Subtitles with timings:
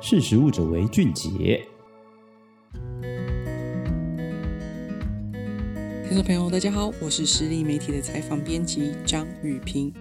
[0.00, 1.60] 识时务者为俊杰。
[6.06, 9.92] 听众朋友，大家好，我是实力媒体的采访编辑张雨萍。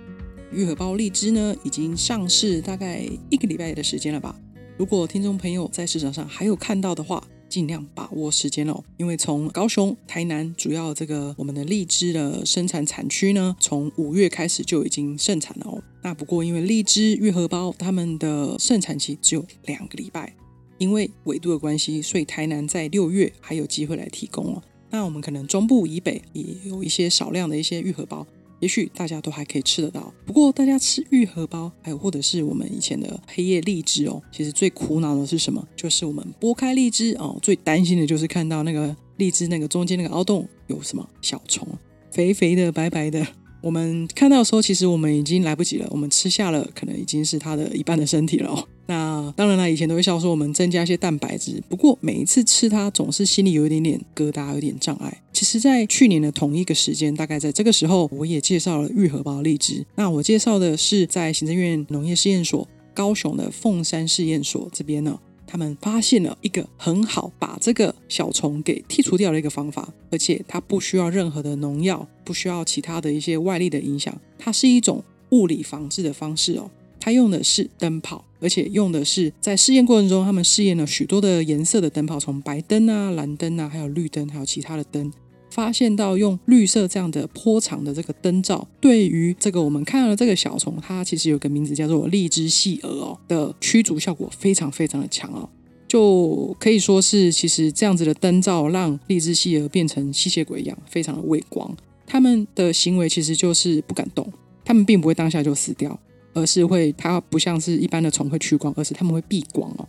[0.51, 4.35] 玉荷包荔枝呢，已经上市大概一个礼拜的时间了吧？
[4.77, 15.81] 如果听众朋友在市场上还有看到的话，尽量把握时间哦，因为从高雄、台南主要这个我们的荔枝的生产产区呢，从五月开始就已经盛产了哦。
[16.03, 20.33] 那不过因为荔枝、玉荷包它们的盛产期只有两个礼拜，
[20.77, 24.61] 因为纬度的关系，所以台南在六月还有机会来提供哦。
[24.89, 28.25] 那我们可能中部以北也有一些少量的一些玉荷包。
[28.59, 35.65] 也许大家都还可以吃得到，不过大家吃玉荷包，还有或者是我们以前的黑夜荔枝哦，其实最苦恼的是什么？
[35.75, 41.67] 就是我们剥开荔枝哦，最担心的就是看到那个荔枝那个中间那个凹洞有什么小虫，
[42.11, 43.25] 肥肥的、白白的。
[43.59, 48.67] 我们看到的时候，其实我们已经来不及了，我们吃下了，可能已经是它的一半的身体了哦。
[48.85, 55.21] 那当然了，以前都会笑说我们增加一些蛋白质，不过每一次吃它，总是心里有一点点疙瘩，有点障碍。
[55.37, 59.85] 其实，在去年的同一个时间，大概在这个时候，我也介绍了玉荷包荔枝。
[59.93, 76.67] 那我介绍的是在行政院农业试验所高雄的凤山试验所这边呢，他们发现了一个很好把这个小虫给剔除掉的一个方法，而且它不需要任何的农药，不需要其他的一些外力的影响，它是一种物理防治的方式哦。
[76.99, 85.13] 它用的是灯泡，而且用的是在试验过程中，他们试验了许多的颜色的灯泡，从白灯啊、蓝灯啊，还有绿灯，还有其他的灯，
[85.57, 95.49] 发现到用绿色这样的波长的这个灯罩，对于这个我们看到的这个小虫，它其实有个名字叫做荔枝细蛾哦的驱逐效果非常非常的强哦，
[95.87, 101.75] 就可以说是其实这样子的灯罩让荔枝细蛾变成吸血鬼一样，非常的畏光。
[102.05, 104.31] 他们的行为其实就是不敢动，
[104.63, 105.99] 他们并不会当下就死掉。
[106.35, 109.87] 而是会，它不像是一般的虫会趋光，而是他们会避光哦。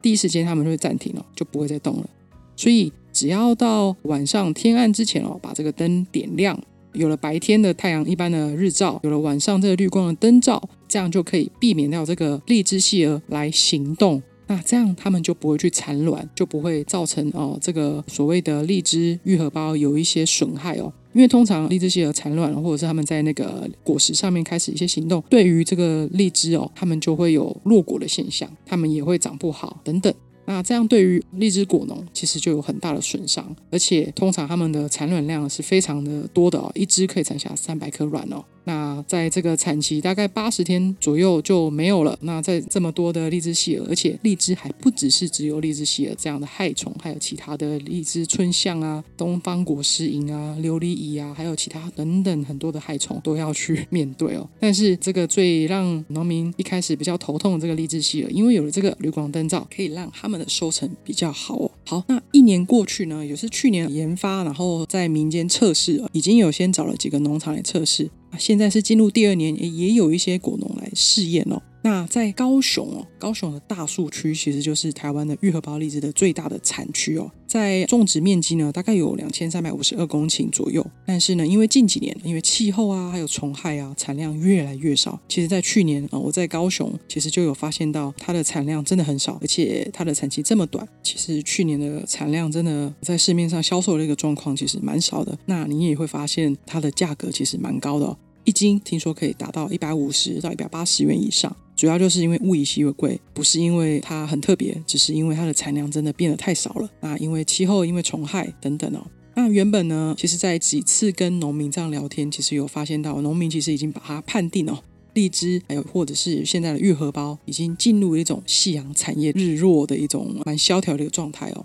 [0.00, 2.08] 第一时间他们就会暂停了，就不会再动了。
[2.56, 6.58] 所以只要到晚上天暗之前哦，把这个灯点亮，
[6.92, 14.22] 有了白天的太阳一般的日照，有了晚上这个绿光的灯照，这样就可以避免掉这个荔枝细蛾来行动。
[14.46, 20.92] 那这样它们就不会去产卵，就不会造成哦这个所谓的荔枝愈合包有一些损害哦。
[21.12, 30.12] 因为通常荔枝细蛾产卵，或者是他们在那个果实上面开始一些行动，对于这个荔枝哦，它们就会有落果的现象，它们也会长不好等等。
[30.52, 38.44] 那这样对于荔枝果农其实就有很大的损伤，而且通常他们的产卵量是非常的多的哦，一只可以产下三百颗卵哦。
[38.64, 42.18] 那在这个产期大概八十天左右就没有了。
[42.22, 54.48] 那在这么多的荔枝细蛾，而且荔枝还不只是只有荔枝细蛾这样的害虫，还有其他的荔枝椿象啊、东方果实蝇啊、琉璃蚁啊，还有其他等等很多的害虫都要去面对哦。
[54.60, 61.70] 但是这个最让农民一开始比较头痛的这个荔枝细蛾，因为有了这个绿光灯罩，可以让他们的收成比较好哦。
[61.86, 68.10] 好，那一年过去呢，也是去年研发，然后在民间测试，已经有先找了几个农场来测试。
[68.38, 71.62] 现在是进入第二年，也有一些果农来试验哦。
[71.82, 77.30] 那在高雄哦，高雄的大树区其实就是台湾的玉荷包荔枝的最大的产区哦。
[77.46, 80.86] 在种植面积呢，大概有两千三百五十二公顷左右。
[81.06, 85.18] 但是呢，因为近几年因为气候啊，还有虫害啊，产量越来越少。
[85.28, 90.86] 其实，在去年啊，我在高雄其实就有发现到它的产量真的很少，而且它的产期这么短。
[91.02, 95.36] 其实去年的产量真的在市面上销售的一个状况其实蛮少的。
[95.46, 98.16] 那你也会发现它的价格其实蛮高的哦。
[98.44, 106.86] 一斤听说可以达到一百五十到一百八十元以上，主要就是因为物以稀为贵，不是因为它很特别，只是因为它的产量真的变得太少了。
[107.00, 109.00] 那因为气候，因为虫害等等哦。
[109.34, 114.78] 那原本呢，其实在几次跟农民这样聊天，其实有发现到农民其实已经把它判定哦，
[115.14, 121.64] 荔枝还有或者是现在的玉荷包，已经进入一种夕阳产业日落的一种蛮萧条的一个状态哦。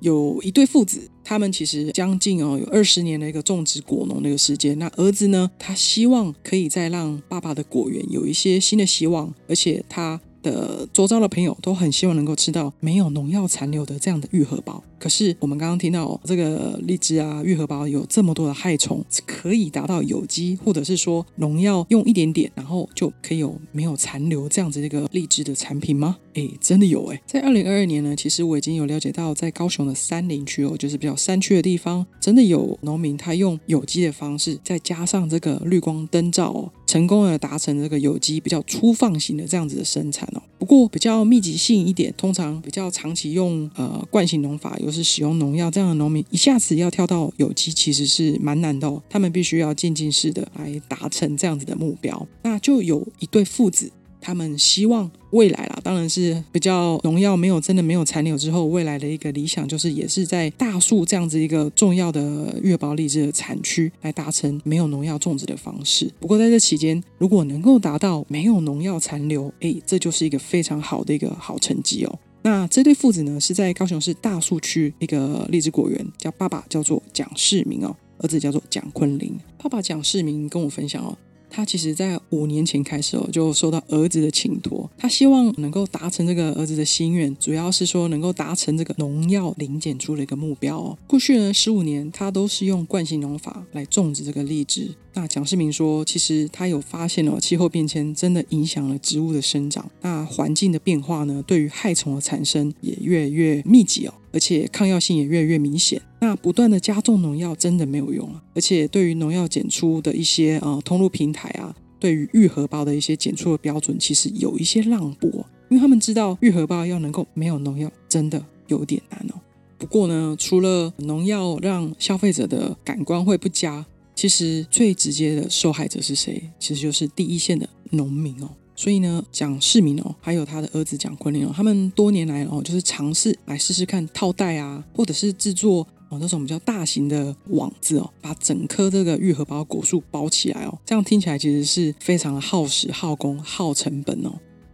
[0.00, 4.78] 有一对父子，他们其实将近哦有二十年的一个种植果农的一个时间。
[4.78, 14.82] 那儿子呢，他希望可以再让爸爸的果园有一些新的希望，而且他的周遭的朋友都很希望能够吃到没有农药残留的这样的愈合包。
[14.98, 26.18] 可是我们刚刚听到这个荔枝啊，愈合包有这么多的害虫，可以达到有机，或者是说农药用一点点，然后就可以有没有残留这样子一个荔枝的产品吗？
[26.34, 27.20] 哎，真的有哎！
[27.26, 40.42] 在二零二二年呢，其实我已经有了解到，在高雄的山林区哦，就是比较山区的地方，真的有农民他用有机的方式，再加上这个绿光灯罩哦，成功的达成这个有机比较粗放型的这样子的生产哦。
[40.58, 44.92] 不过比较密集性一点，通常比较长期用呃惯性农法又。
[44.92, 49.02] 是使用农药这样的农民，一下子要跳到有机，其实是蛮难的哦。
[49.08, 52.28] 他们必须要渐进式的来达成这样子的目标。
[52.42, 53.90] 那就有一对父子，
[54.22, 66.08] 他们希望未来啦，当然是比较农药没有真的没有残留之后，未来的一个理想就是也是在大树这样子一个重要的月包荔枝的产区来达成没有农药种植的方式。
[66.20, 72.18] 不过在这期间，如果能够达到没有农药残留，哎，这就是一个非常好的一个好成绩哦。
[72.44, 79.36] 那这对父子呢，是在高雄市大树区一个荔枝果园，叫爸爸叫做蒋世明哦，儿子叫做蒋坤林。
[79.58, 81.16] 爸爸蒋世明跟我分享哦。
[81.52, 90.98] 他其实，在五年前开始哦，就受到儿子的请托，他希望能够达成这个儿子的心愿，主要是说能够达成这个农药零检出的一个目标哦。
[91.06, 94.88] 过去呢十五年，他都是用惯性农法来种植这个荔枝。
[95.14, 104.14] 那蒋世明说，其实他有发现哦，气候变迁真的影响了植物的生长，那环境的变化呢，对于害虫的产生也越来越密集哦。
[104.32, 108.40] 而且抗药性也越来越明显，那不断的加重农药真的没有用了。
[108.54, 119.40] 而且对于农药检出的一些呃通路平台啊，对于愈合包的一些检出的标准，其实有一些让步，因为他们知道愈合包要能够没有农药，真的有点难哦。
[119.76, 123.84] 不过呢，除了农药让消费者的感官会不佳，
[124.14, 126.40] 其实最直接的受害者是谁？
[126.60, 128.48] 其实就是第一线的农民哦。
[128.74, 140.78] 所以呢，蒋世明哦，还有他的儿子蒋坤林哦，他们多年来哦，就是尝试来试试看套袋啊，或者是制作哦那种比较大型的网子哦，把整颗这个玉荷包果树包起来哦。
[140.84, 144.32] 这样听起来其实是非常的耗时、耗工、耗成本哦。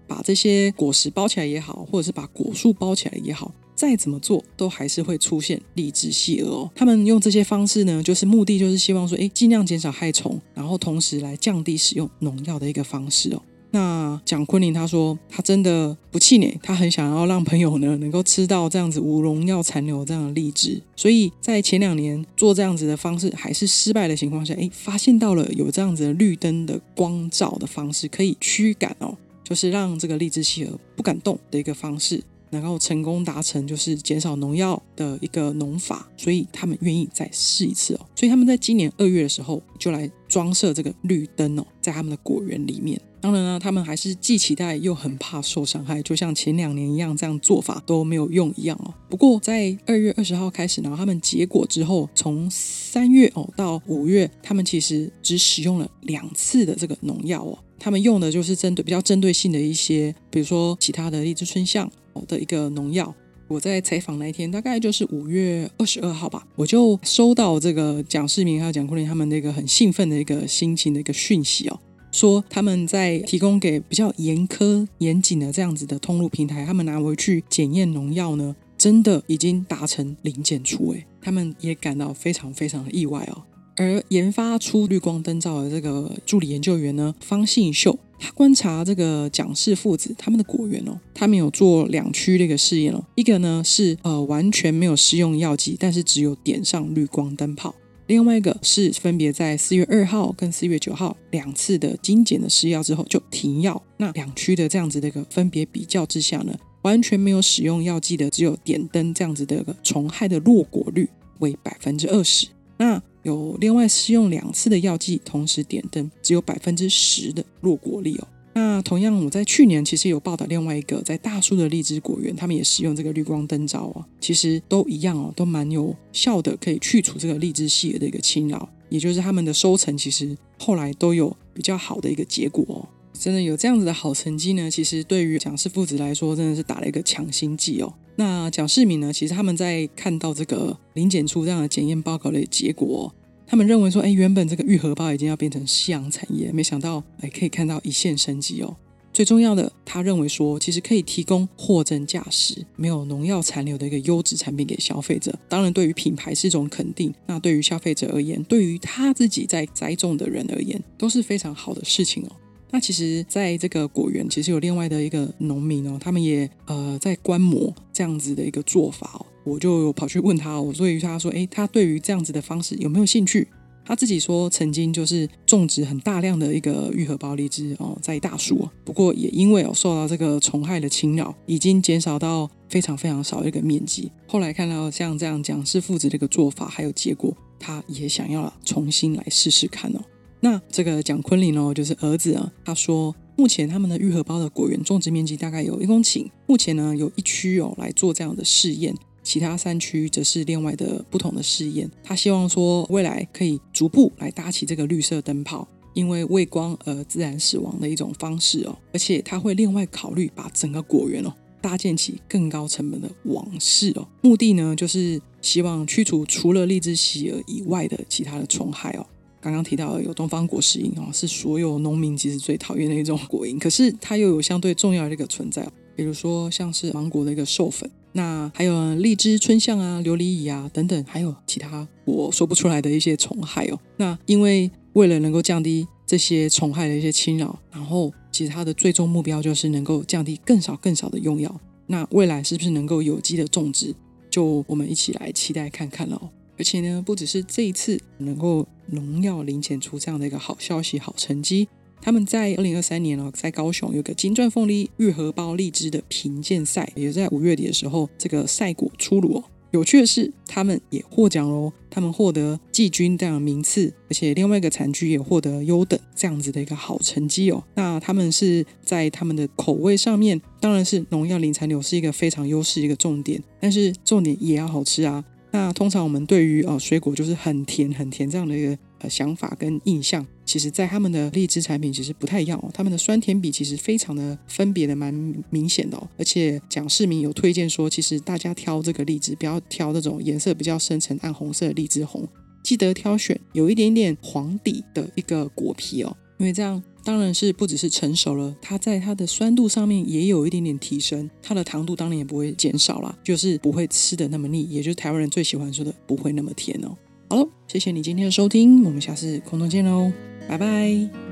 [0.08, 6.70] 把这些果实包起来也好，或者是把果树包起来也好，再怎么做都还是会出现荔枝细蛾哦。
[6.74, 13.42] 他们用这些方式呢，就是目的就是希望说，哎，尽量减少害虫，然后同时来降低使用农药的一个方式哦。
[13.70, 32.22] 那蒋坤林他说，他真的不气馁，他很想要让朋友呢能够吃到这样子无农药残留这样的荔枝，所以在前两年做这样子的方式还是失败的情况下，哎，发现到了有这样子的绿灯的光照的方式可以驱赶哦，就是让这个荔枝企鹅不敢动的一个方式。
[32.50, 38.00] 能够成功达成就是减少农药的一个农法，所以他们愿意再试一次哦。
[38.14, 43.00] 所以他们在今年二月的时候就来装设这个绿灯哦，在他们的果园里面。
[43.20, 48.94] 当然呢，他们还是既期待又很怕受伤害，就像前两年一样，这样做法都没有用一样哦。
[49.10, 57.58] 不过在二月二十号开始，然后他们结果之后，从三月哦到五月，他们其实只使用了两次的这个农药哦。
[57.80, 61.90] 他们用的就是针对比较针对性的一些，比如说其他的荔枝春象
[62.26, 63.14] 的一个农药。
[63.46, 71.80] 我在采访那一天，大概就是五月二十二号吧，我就收到这个蒋世明还有蒋坤林他们那个很兴奋的一个心情的一个讯息哦，
[72.12, 83.42] 说他们在提供给比较严苛严谨的这样子的通路平台，他们拿回去检验农药呢，真的已经达成零检出，诶，他们也感到非常非常的意外哦。
[83.76, 97.70] 而研发出绿光灯罩的这个助理研究员呢，方信秀，他观察这个蒋氏父子他们的果园哦，他们有做两区的一个试验哦，一个呢是呃完全没有施用药剂，但是只有点上绿光灯泡；
[98.06, 103.80] 另外一个是分别在四月二号跟四月九号两次的精简的施药之后就停药。
[103.96, 112.48] 那两区的这样子的一个分别比较之下呢，完全没有使用药剂的只有点灯这样子的一个虫害的落果率为百分之二十。
[112.78, 118.28] 那有另外施用两次的药剂，同时点灯，只有百分之十的落果率哦。
[118.54, 132.88] 那同样，我在去年其实有报道另外一个在大树的荔枝果园，他们也使用这个绿光灯罩哦，其实都一样哦，都蛮有效的，可以去除这个荔枝细蛾的一个侵扰，也就是他们的收成其实后来都有比较好的一个结果哦。
[133.12, 137.92] 真的有这样子的好成绩呢，其实对于蒋氏父子来说，真的是打了一个强心剂哦。
[138.18, 143.14] 那蒋世明呢，其实他们在看到这个零检出这样的检验报告的结果，
[143.46, 148.76] 他们认为说，哎，原本这个玉荷包已经要变成夕阳产业，没想到，哎，可以看到一线生机哦。
[149.12, 155.32] 最重要的，他认为说，其实可以提供货真价实、没有农药残留的一个优质产品给消费者。
[155.48, 157.14] 当然，对于品牌是一种肯定。
[157.26, 162.32] 那对于消费者而言，对于他自己在栽种的人而言，都是非常好的事情哦。
[162.70, 169.26] 那其实，在这个果园，其实有另外的一个农民哦，他们也呃在观摩这样子的一个做法哦。
[169.44, 173.48] 我就跑去问他，我所以他说，诶，他对于这样子的方式有没有兴趣？
[173.86, 184.12] 他自己说，曾经就是种植很大量的一个玉荷包荔枝哦，在大树，不过也因为哦受到这个虫害的侵扰，已经减少到非常非常少的一个面积。
[184.26, 190.00] 后来看到像这样蒋氏父子这个做法还有结果，他也想要重新来试试看哦。
[190.40, 192.52] 那这个蒋坤林哦，就是儿子啊。
[192.64, 201.90] 他说，目前他们的玉荷包的果园种植面积大概有一公顷，目前呢有一区哦来做这样的试验，其他三区则是另外的不同的试验。
[202.02, 219.04] 他希望说，未来可以逐步来搭起这个绿色灯泡，因为畏光而自然死亡的一种方式哦，而且他会另外考虑把整个果园哦搭建起更高成本的网室哦，目的呢就是希望驱除除了荔枝喜蛾以外的其他的虫害哦。
[219.40, 233.78] 刚刚提到的有东方果实蝇哦，是所有农民其实最讨厌的一种果蝇，可是它又有相对重要的一个存在，比如说像是芒果的一个授粉，那还有荔枝春象啊、琉璃蚁啊等等，还有其他我说不出来的一些虫害哦。
[233.96, 241.60] 那因为为了能够降低这些虫害的一些侵扰，然后其实它的最终目标就是能够降低更少更少的用药。
[241.86, 243.94] 那未来是不是能够有机的种植，
[244.28, 246.28] 就我们一起来期待看看喽。
[246.58, 251.68] 而且呢，不只是这一次能够农药零检出这样的一个好消息、好成绩，
[252.02, 259.44] 他们在二零二三年哦，在高雄有个金钻凤梨玉荷包荔枝的评鉴赛，也在五月底的时候，这个赛果出炉哦。
[259.70, 267.62] 有趣的是，他们也获奖喽，他们获得季军这样的名次，而且另外一个产区也获得优等这样子的一个好成绩哦。
[267.74, 275.22] 那他们是在他们的口味上面，当然是农药零残留是一个非常优势一个重点，但是重点也要好吃啊。
[275.50, 282.70] 那通常我们对于呃水果就是很甜很甜这样的一个呃想法跟印象，其实在他们的荔枝产品其实不太一样哦。
[282.74, 285.12] 他们的酸甜比其实非常的分别的蛮
[285.48, 286.06] 明显的哦。
[286.18, 292.28] 而且讲市民有推荐说，其实大家挑这个荔枝不要挑那种颜色比较深沉暗红色的荔枝红，
[292.62, 296.82] 记得挑选有一点点黄底的一个果皮哦，因为这样。
[297.04, 306.94] 当然是不只是成熟了，它在它的酸度上面也有一点点提升，它的糖度当然也不会减少啦，就是不会吃的那么腻，也就是台湾人最喜欢说的不会那么甜哦。
[307.30, 310.12] 好了，谢谢你今天的收听，我们下次空中见喽，
[310.46, 311.27] 拜拜。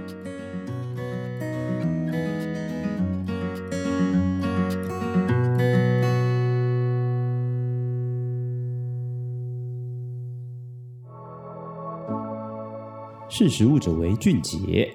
[13.38, 14.90] 识时务者为俊杰。